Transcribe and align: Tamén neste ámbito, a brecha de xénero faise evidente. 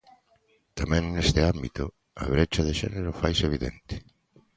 Tamén 0.79 1.03
neste 1.15 1.39
ámbito, 1.53 1.83
a 2.23 2.23
brecha 2.33 2.61
de 2.67 2.73
xénero 2.79 3.17
faise 3.19 3.43
evidente. 3.49 3.93